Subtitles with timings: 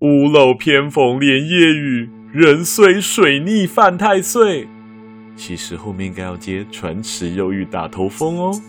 [0.00, 4.68] 屋漏偏逢连夜雨，人虽水逆犯太岁。
[5.36, 8.60] 其实后面应该要接船迟又遇打头风哦。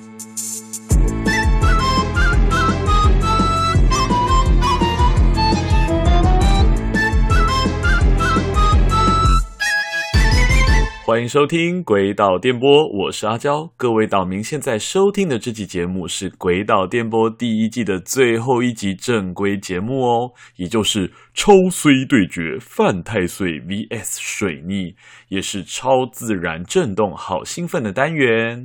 [11.08, 12.69] 欢迎收听《鬼岛电波》，
[13.05, 13.71] 我是阿娇。
[13.78, 24.93] 各位岛民，现在收听的这期节目是《鬼岛电波》第一季的最后一集正规节目哦，也就是超衰对决犯太岁 VS 水逆，
[25.30, 28.61] 也是超自然震动，好兴奋的单元。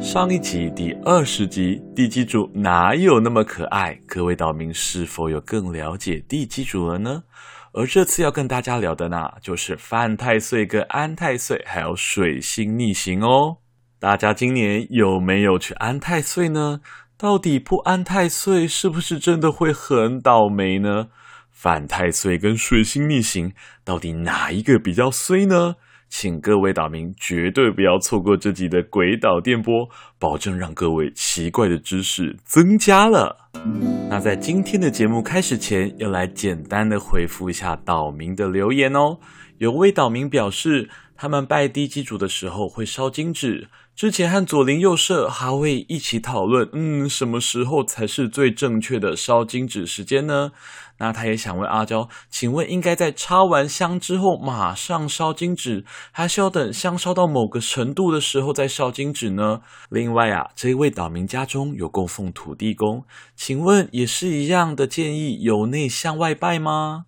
[0.00, 3.98] 上一集第二十集，地基主哪有那么可爱？
[4.06, 7.24] 各位岛民是否有更了解地基主了呢？
[7.72, 13.58] 而这次要跟大家聊的呢，就是犯太岁跟安太岁，还有水星逆行哦。
[14.00, 16.80] 大家今年有没有去安太岁呢？
[17.16, 21.08] 到底不安太岁是不是真的会很倒霉呢？
[21.50, 23.52] 犯太岁跟水星逆行，
[23.84, 25.76] 到底哪一个比较衰呢？
[26.10, 33.48] 请各位岛民绝对不要错过这集的鬼岛电波，保证让各位奇怪的知识增加了。
[34.10, 39.18] 那在今天的节目开始前，要来简单的回复一下岛民的留言哦。
[39.58, 43.68] 有位岛民表示，他们拜地基主的时候会烧金纸。
[43.94, 50.52] 之前和左邻右舍还会一起讨论，嗯，什么时候才是最正确的烧金纸时间呢？
[51.00, 59.62] 那他也想问阿娇，请问应该在插完香之后马上烧金纸，还是要等香烧到某个程度的时候再烧金纸呢？
[59.88, 67.06] 另外啊，这位岛民家中有供奉土地公，请问也是一样的建议，由内向外拜吗？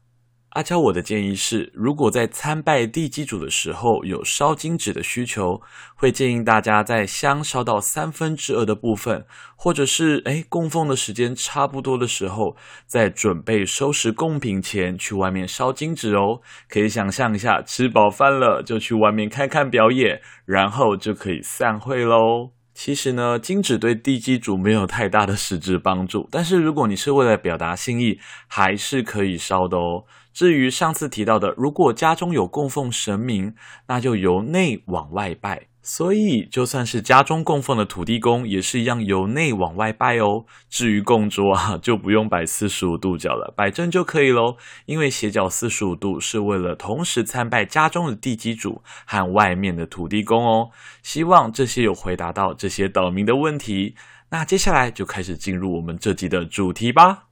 [0.53, 5.62] 阿娇，我的建议是，如果在参拜地基主的时候有烧金纸的需求，
[5.94, 9.25] 会建议大家在香烧到三分之二的部分，
[9.56, 12.55] 或者是诶供奉的时间差不多的时候，
[12.86, 16.42] 在准备收拾贡品前去外面烧金纸哦。
[16.69, 22.50] 可以想象一下，吃饱饭了就去外面看看表演，然后就可以散会喽。
[22.75, 28.19] 其实呢，金纸对地基主没有太大的实质帮助，但是如果你是为了表达心意，
[28.49, 30.05] 还是可以烧的哦。
[30.32, 33.54] 至于上次提到的，如果家中有供奉神明，
[33.88, 35.66] 那就由内往外拜。
[35.84, 40.44] 所以就算是家中供奉的土地公，也是一样由内往外拜哦。
[40.70, 44.56] 至于供桌啊，就不用摆四十五度角了，摆正就可以喽。
[44.87, 50.70] 因为斜角四十五度是为了同时参拜家中的地基主和外面的土地公哦。
[51.03, 53.97] 希望这些有回答到这些岛民的问题。
[54.31, 57.25] 那接下来就开始进入我们这集的主题吧。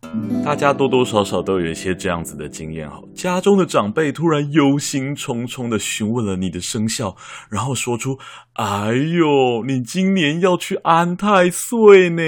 [0.44, 7.14] 大家多多少少都有一些这样子的经验哈，家中的长辈突然忧心忡忡的询问了你的生肖，
[7.48, 8.18] 然后说出
[8.54, 12.22] ：“哎呦，你今年要去安太岁呢。”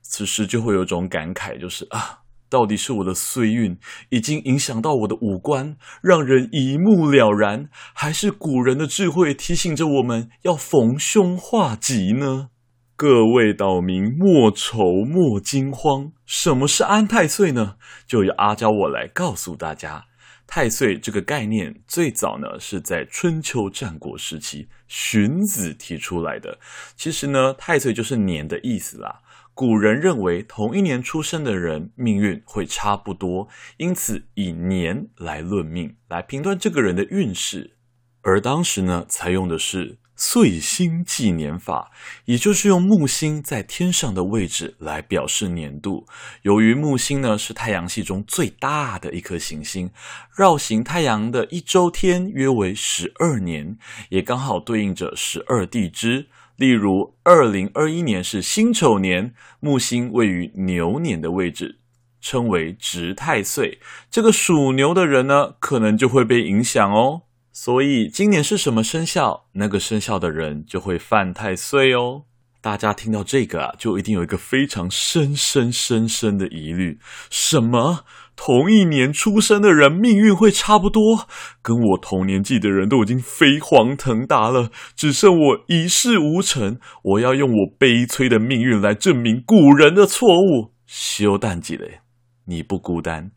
[0.00, 3.76] 此时就会有种感慨，就是啊，到底是我的岁运
[4.10, 12.50] 已经影响到我的五官，让人一目了然，还是古人的智慧提醒着我们要逢凶化吉呢？
[12.98, 17.76] 各位岛民莫愁莫惊慌，什么是安太岁呢？
[18.08, 20.06] 就由阿娇我来告诉大家。
[20.48, 26.58] 太岁这个概念最早呢是在春秋战国时期荀子提出来的。
[26.96, 29.20] 其实呢，太岁就是年的意思啦。
[29.54, 37.76] 古人认为同一年出生的人命运会差不多，因此以年来论命，来评断这个人的运势。
[38.22, 39.98] 而当时呢，采用的是。
[40.20, 41.92] 岁星纪年法，
[42.24, 46.08] 也就是用木星在天上的位置来表示年度。
[46.42, 49.88] 由于木星呢是太阳系中最大的一颗行星，
[50.36, 53.78] 绕行太阳的一周天约为十二年，
[54.08, 56.26] 也刚好对应着十二地支。
[56.56, 61.78] 例如，二零二一年是辛丑年，木星位于牛年的位置，
[62.20, 63.78] 称为值太岁。
[64.10, 67.22] 这个属牛的人呢，可能就会被影响哦。
[67.60, 72.22] 所以今年是什么生肖，那个生肖的人就会犯太岁哦。
[72.60, 78.04] 大家听到这个啊，就一定有一个非常深深深深的疑虑：什么？
[78.36, 81.26] 同一年出生的人命运会差不多？
[81.60, 86.78] 跟我同年纪的人都已经飞黄腾达了，只剩我一事无成。
[87.02, 90.74] 我要用我悲催的命运来证明古人的错误。
[90.86, 92.02] 修但几嘞？
[92.44, 93.32] 你不孤单。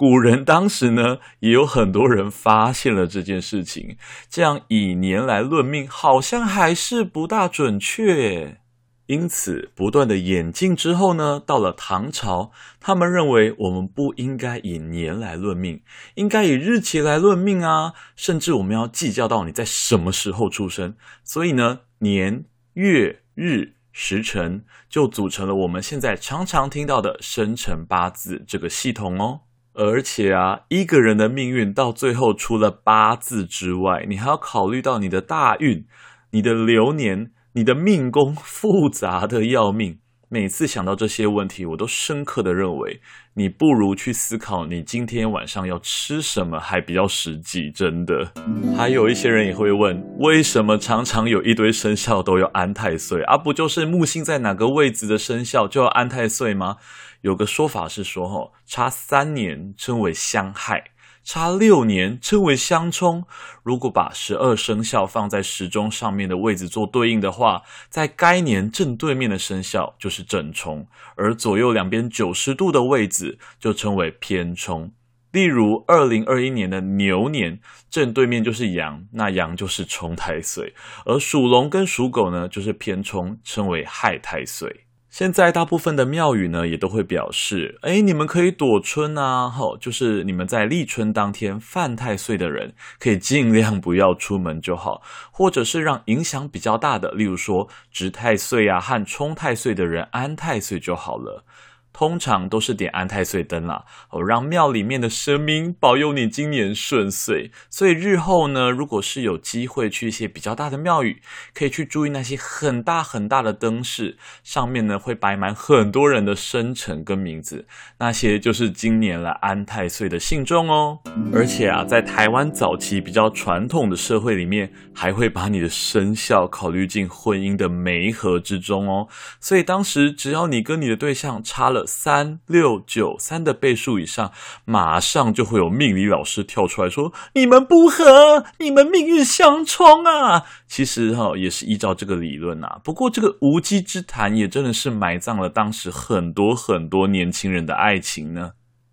[0.00, 3.98] 古人当时呢，也有很多人发现了这件事情，
[4.30, 8.62] 这样以年来论命，好像还是不大准确。
[9.08, 12.50] 因此，不断的演进之后呢，到了唐朝，
[12.80, 15.82] 他们认为我们不应该以年来论命，
[16.14, 20.94] 应该以日期来论命啊，甚至我们要计较到你在什么时候出生。
[21.22, 29.40] 所以呢，年、月、日、时辰就组成了我们现在常常听到的生辰八字这个系统哦。
[29.72, 35.86] 而且啊，一个人的命运到最后除了八字之外，你还要考虑到你的大运、
[36.32, 39.98] 你的流年、你的命宫，复杂的要命。
[40.32, 43.00] 每次想到这些问题，我都深刻的认为，
[43.34, 47.68] 你不如去思考你今天晚上要吃什么，还比较实际。
[47.68, 48.32] 真的，
[48.76, 53.22] 还有一些人也会问，为什么常常有一堆生肖都要安太岁？
[53.22, 56.76] 而、啊、不就是木星在哪个位置的生肖就要安太岁吗？
[57.22, 60.92] 有个说法是说，吼，差三年称为相害。
[61.22, 63.24] 差六年称为相冲。
[63.62, 70.86] 如果把十二生肖放在时钟上面的位置做对应的话，在该年正对面的生肖就是正冲，
[71.16, 74.92] 而左右两边九十度的位置就称为偏冲。
[75.32, 80.72] 例如，二零二一年的牛年正对面就是羊，那羊就是冲太岁；
[81.04, 84.86] 而属龙跟属狗呢，就是偏冲，称为害太岁。
[85.10, 95.02] 现在大部分的庙宇呢，也都会表示，哎，你们可以躲春啊，吼，就是你们在立春当天犯太岁的人，可以尽量不要出门就好，
[95.32, 101.44] 或者是让影响比较大的，例如说值太岁啊和冲太岁的人安太岁就好了。
[101.92, 107.50] 通常都是点安太岁灯啦，哦，让庙里面的神明保佑你今年顺遂。
[107.68, 111.20] 所以日后呢，如果是有机会去一些比较大的庙宇，
[111.52, 117.66] 可以去注意那些很大很大的灯饰，上面呢会摆满很多人的生辰跟名字，
[117.98, 121.00] 那些就是今年来安太岁的信众哦。
[121.34, 129.08] 而且啊，在台湾早期比较传统的社会里面，还会把你的生肖考虑进婚姻的媒合之中哦。
[129.40, 131.79] 所以当时只要你跟你的对象差了。
[131.86, 134.32] 三六九三的倍数以上，
[134.64, 142.80] 马上就会有命理老师跳出来说：“你们不合，你们命运相冲啊！”其实哈，也是依照这个理论啊。
[142.82, 148.52] 不过这个无稽之谈也真的是埋葬了当时很多很多年轻人的爱情呢。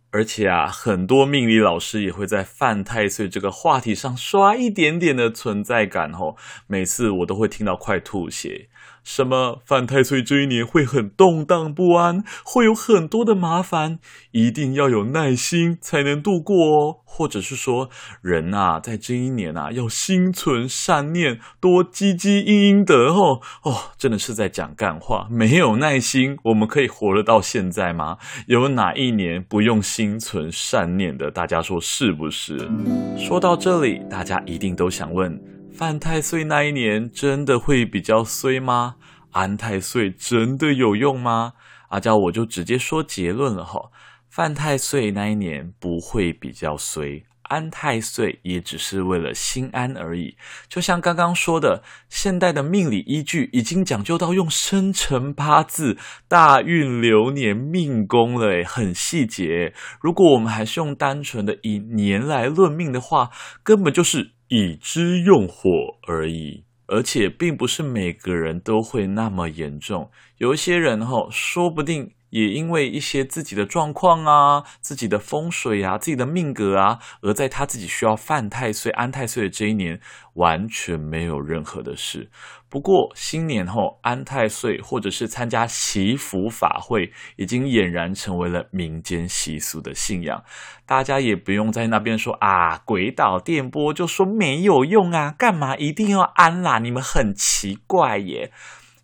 [0.10, 6.36] 而且啊，很多命理老师也会在犯太岁这个话题上刷一点点的存在感哦。
[6.66, 8.69] 每次我都会听到快吐血。
[9.07, 14.00] 什么犯太岁这一年会很动荡不安，会有很多的麻烦，
[14.31, 16.98] 一定要有耐心才能度过哦。
[17.06, 17.89] 或者是说，
[18.21, 23.39] 人啊，在这一年啊，要心存善念，多积积阴阴德哦。
[23.63, 25.25] 哦，真的是在讲干话。
[25.31, 28.18] 没有耐心，我们可以活得到现在吗？
[28.48, 31.31] 有哪一年不用心存善念的？
[31.31, 32.69] 大家说是不是？
[33.18, 35.42] 说到这里，大家一定都想问。
[35.74, 38.95] 犯太岁那一年真的会比较衰吗？
[39.31, 41.53] 安太岁真的有用吗？
[41.89, 43.91] 阿娇我就直接说结论了哈，
[44.29, 50.35] 犯太岁那一年不会比较衰，安太岁也只是为了心安而已。
[50.68, 55.97] 就像刚刚说的，现代的命理依据已经讲究到用生辰八字、
[56.27, 59.74] 大运流年、命宫了，很细节。
[60.01, 63.29] 如果我们还是用单纯的以年来论命的话，
[63.63, 64.31] 根本就是。
[64.50, 65.69] 已知用火
[66.07, 70.10] 而已，而且并不是每个人都会那么严重。
[70.38, 80.01] 有一些人哈，说不定也因为一些自己的状况啊、自己的风水啊、自己的命格啊，而在他自己需要犯太岁、安太岁的这一年，
[80.34, 82.30] 完全没有任何的事。
[82.69, 90.43] 不过新年后安太岁或者是参加祈福法会，已经俨然成为了民间习俗的信仰。
[90.85, 96.79] 大家也不用在那边说啊，鬼岛电波就说没有用啊，干嘛一定要安啦？
[96.79, 98.51] 你们很奇怪耶。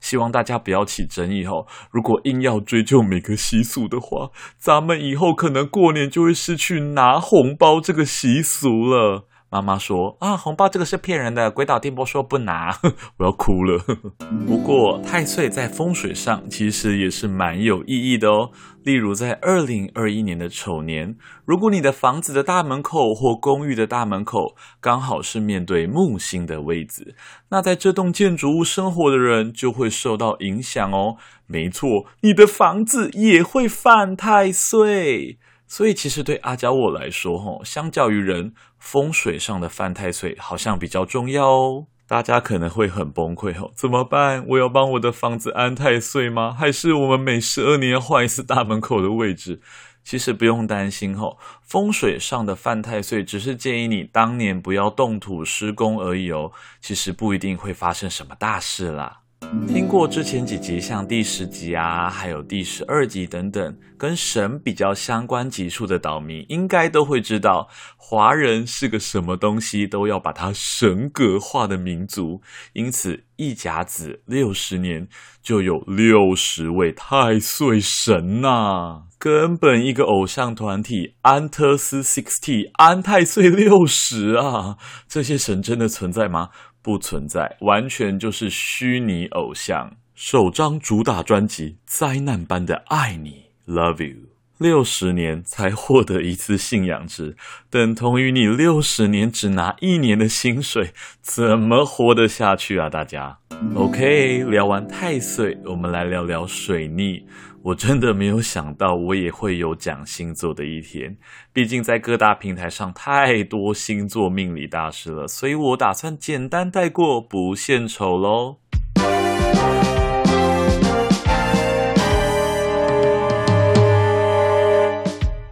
[0.02, 1.66] 希望大家不要起争议哦。
[1.90, 9.26] 如果硬要追究每个习俗的话，咱们以后可能过年就会失去拿红包这个习俗了。
[9.54, 11.52] 妈妈说啊，红包这个是骗人的。
[11.52, 12.76] 鬼岛电波说不拿，
[13.18, 13.78] 我要哭了。
[14.48, 18.50] 不过太岁在风水上其实也是蛮有意义的哦。
[18.84, 27.14] 例如在二零二一年的丑年，如果你的房子的大门口或公寓的大门口刚好是面对木星的位置，
[27.52, 31.18] 那在这栋建筑物生活的人就会受到影响哦。
[31.46, 35.38] 没错，你的房子也会犯太岁。
[35.74, 41.88] 所以其实对阿交我来说，吼，相较于人，风水上的犯太岁好像比较重要哦。
[42.06, 44.46] 大家可能会很崩溃，吼，怎么办？
[44.50, 46.54] 我要帮我的房子安太岁吗？
[46.54, 49.62] 还是我们每十二年换一次大门口的位置？
[50.04, 56.52] 其实不用担心，吼，风水上的犯太岁只是建议你当年不要动土施工而已哦。
[56.82, 59.23] 其实不一定会发生什么大事啦。
[59.68, 72.42] 听过之前几集，像第十集啊，还有第十二集等等，跟神比较相关集数的岛民，应该都会知道，华人是个什么东西都要把它神格化的民族。
[72.74, 75.08] 因此，一甲子六十年
[75.42, 86.50] 就有六十位太岁神呐、啊，根本一个偶像团体安特斯 sixty 安太岁六十啊，这些神真的存在吗？
[86.84, 89.96] 不存在，完全就是虚拟偶像。
[90.14, 94.28] 首张主打专辑《灾难般的爱你》，Love You，
[94.60, 97.36] 六十年才获得一次信仰值，
[97.72, 102.90] 等同于你六十年只拿一年的薪水，怎么活得下去啊？
[102.90, 103.40] 大家
[103.74, 107.26] ，OK，聊完太岁，我们来聊聊水逆。
[107.66, 111.16] 我真的没有想到，我也会有讲星座的一天。
[111.54, 118.58] 毕竟在各大平台上太多星座命理大师了，所以我打算简单带过，不献丑喽。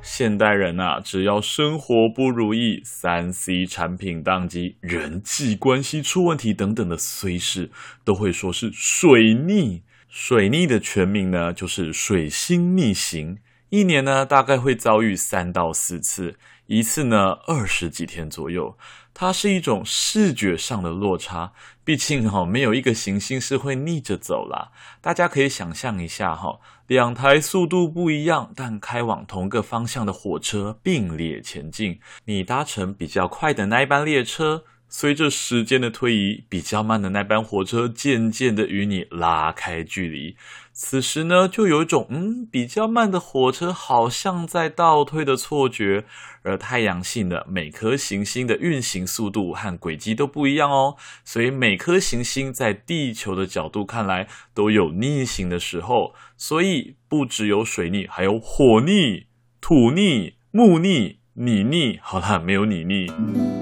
[0.03, 7.71] 现代人啊，只要生活不如意、三 C 产品宕机、人际关系出问题等等的衰事，
[8.03, 9.83] 都会说是水逆。
[10.11, 13.37] 水逆的全名呢，就是水星逆行，
[13.69, 18.77] 一年呢大概会遭遇三到四次，一次呢二十几天左右。
[19.13, 21.53] 它是一种视觉上的落差，
[21.85, 24.71] 毕竟哈、哦、没有一个行星是会逆着走啦。
[24.99, 34.65] 大家可以想象一下哈、哦，两台速度不一样但开往同个方向的火车并列前进，你搭乘比较快的那一班列车。
[34.93, 40.35] 随着时间的推移，比较慢的那班火车渐渐的与你拉开距离。
[40.73, 46.03] 此时呢，就有一种嗯，比较慢的火车好像在倒退的错觉。
[46.43, 56.13] 而太阳系的每颗行星的运行速度和轨迹都不一样哦，所以每颗行星在地球的角度看来都有逆行的时候。
[56.35, 59.27] 所以不只有水逆，还有火逆、
[59.61, 61.20] 土逆、木逆。
[61.33, 63.07] 你逆好啦，没有你逆。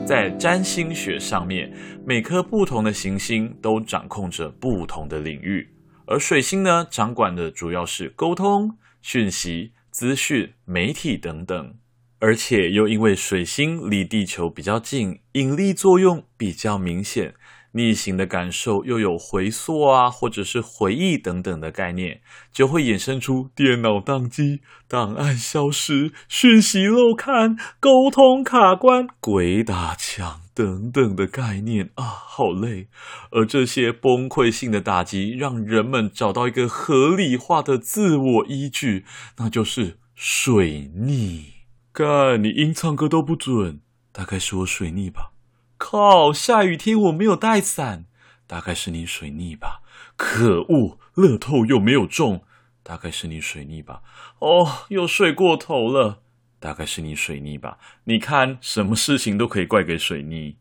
[0.04, 1.72] 在占星学上面，
[2.04, 5.70] 每颗不同的行星都掌控着不同的领域，
[6.08, 11.76] 而水星呢，掌管的主要是沟通、讯息、资讯、媒体等等。
[12.18, 17.36] 而且又因为水星离地球比较近，引力作用比较明显。
[17.74, 22.22] 逆行的感受又有回溯啊，或者是回忆等等的概念，
[22.52, 32.88] 就会衍生出电脑宕机、档案消失、讯息漏看、沟通卡关、鬼打墙等等的概念啊，好累。
[33.32, 39.06] 而这些崩溃性的打击，让人们找到一个合理化的自我依据，
[39.38, 41.54] 那就是水逆。
[41.94, 45.32] 看你音唱歌都不准，大概是我水逆吧。
[45.80, 46.32] 靠！
[46.32, 48.06] 下雨天我没有带伞，
[48.46, 49.82] 大概是你水逆吧。
[50.18, 52.44] 可恶，乐透又没有中，
[52.84, 54.02] 大概是你水逆吧。
[54.40, 56.20] 哦，又睡过头了，
[56.60, 57.78] 大概是你水逆吧。
[58.04, 60.58] 你看，什么事情都可以怪给水逆。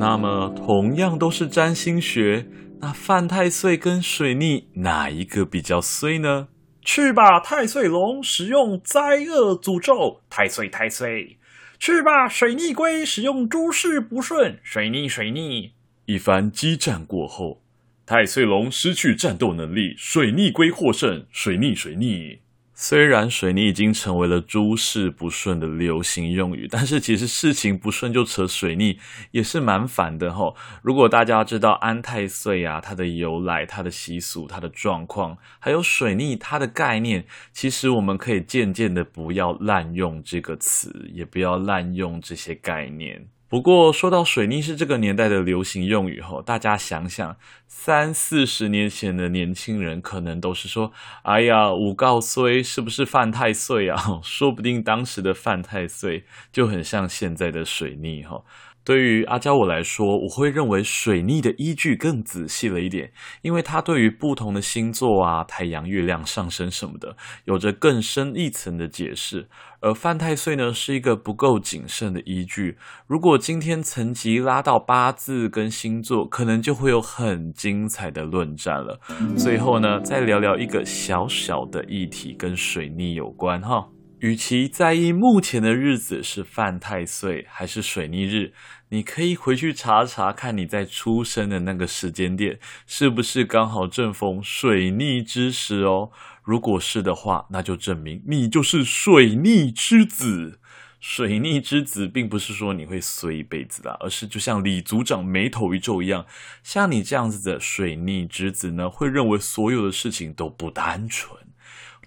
[0.00, 2.48] 那么，同样都是占星学，
[2.80, 6.48] 那犯太岁跟水逆哪一个比较衰呢？
[6.82, 11.37] 去吧，太岁龙，使用灾厄诅咒，太岁太岁。
[11.78, 13.04] 去吧，水逆龟！
[13.06, 15.72] 使用诸事不顺，水逆水逆。
[16.06, 17.62] 一番激战过后，
[18.04, 22.40] 太岁龙失去战斗能力，水逆龟获胜，水逆水逆。
[22.80, 29.00] 虽然水逆已经成为了诸事不顺的流行用语，但是其实事情不顺就扯水逆
[29.32, 30.54] 也是蛮烦的齁。
[30.80, 43.26] 如果大家知道安太岁啊，它的由来、它的习俗、它的状况，还有水逆它的概念，其实我们可以渐渐的不要滥用这个词，也不要滥用这些概念。
[43.48, 47.36] 不过说到水逆是这个年代的流行用语后，大家想想，
[47.66, 50.92] 三四十年前的年轻人可能都是说
[51.24, 58.42] ：“哎呀，五告衰是不是犯太岁啊？” 说不定当时的犯太岁就很像现在的水逆哈。
[58.88, 67.14] 对于阿娇我来说，我会认为水逆的依据更仔细了一点，因为它对于不同的星座啊、太阳、月亮上升什么的，
[67.44, 69.50] 有着更深一层的解释。
[69.82, 72.78] 而犯太岁呢，是一个不够谨慎的依据。
[73.06, 78.98] 如果今天层级拉到八字跟星座，可能就会有很精彩的论战了。
[79.36, 83.90] 最后呢，再聊聊一个小小的议题，跟水逆有关哈。
[84.20, 88.52] 与其在意目前的日子是犯太岁还是水逆日，
[88.90, 96.10] 你可以回去查查看你在出生的那个时间点是不是刚好正逢水逆之时哦。
[96.42, 100.58] 如果是的话，那就证明你就是水逆之子。
[101.00, 106.26] 水逆之子并不是说你会衰一辈子啦，而是就像李组长眉头一皱一样，
[106.64, 111.38] 像你这样子的水逆之子呢，会认为所有的事情都不单纯，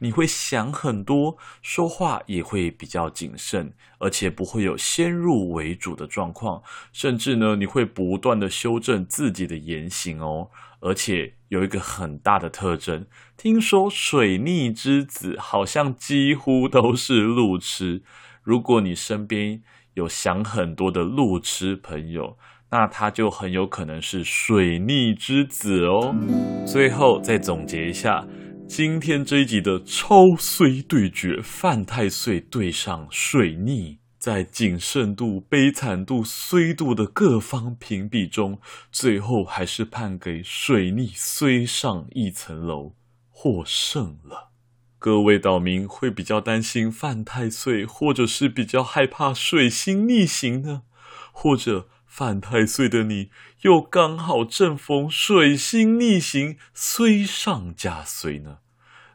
[0.04, 10.50] 你会想很多，说话也会比较谨慎，而且不会有先入为主的状况，甚至呢，你会不断的修正自己的言行哦。
[10.80, 13.06] 而且有一个很大的特征，
[13.38, 18.02] 听说水逆之子好像几乎都是路痴。
[18.42, 19.62] 如果你身边
[19.94, 22.40] 有想很多的路痴朋友，
[22.72, 26.16] 那他就很有可能是水逆之子哦。
[26.66, 28.26] 最后再总结一下，
[28.74, 34.00] 今天这一集的超衰对决，犯太岁对上水逆。
[34.18, 42.94] 在谨慎度、悲惨度、衰度的各方评比中，最后还是判给水逆虽上一层楼
[43.30, 44.52] 获胜了。
[44.98, 50.84] 各位岛民会比较担心犯太岁，或者是比较害怕水星逆行呢？
[51.34, 53.30] 或者犯太岁的你
[53.62, 58.58] 又刚好正逢水星逆行，衰上加衰呢？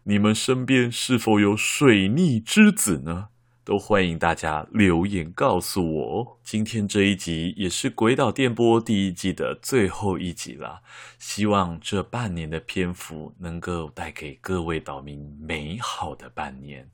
[0.05, 3.29] 你们身边是否有水逆之子呢？
[3.63, 6.39] 都欢迎大家留言告诉我哦。
[6.43, 10.81] 今天这一集也是《鬼岛电波》第一季的最后一集了，
[11.19, 16.89] 希望这半年的篇幅能够带给各位岛民美好的半年。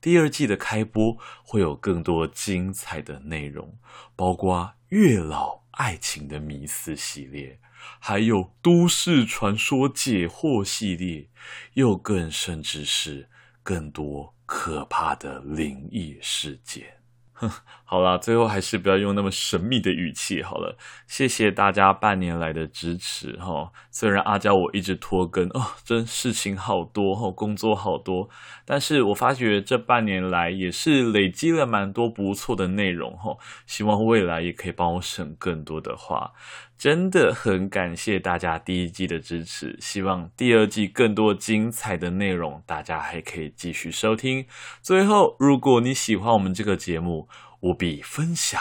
[0.00, 3.76] 第二季的开播会有更多精彩的内容，
[4.14, 7.58] 包括月老爱情的迷思系列，
[7.98, 11.28] 还有都市传说解惑系列，
[11.72, 13.28] 又更甚至是
[13.64, 14.32] 更多。
[14.46, 16.96] 可怕的灵异事件。
[17.34, 17.50] 哼，
[17.84, 20.76] 好啦，最后还是不要用那么神秘的语气好了。
[21.06, 23.70] 谢谢大家半年来的支持哈。
[23.90, 28.28] 虽然阿娇我一直拖更哦，真事情好多哈，工作好多，
[28.64, 33.36] 但是我发觉这半年来也是累积了蛮多不错的内容哈。
[33.66, 36.32] 希望未来也可以帮我省更多的话。
[36.76, 44.44] 真的很感谢大家第一季的支持，希望第二季更多精彩的内容，大家还可以继续收听。
[44.82, 47.28] 最后，如果你喜欢我们这个节目，
[47.60, 48.60] 务必分享、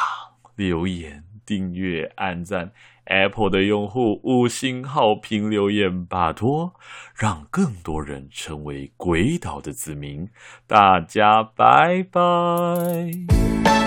[0.56, 2.72] 留言、订阅、按赞。
[3.06, 6.74] Apple 的用户五星好评留言，拜托，
[7.14, 10.30] 让更多人成为鬼岛的子民。
[10.66, 13.83] 大家拜拜。